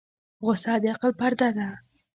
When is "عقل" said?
0.93-1.11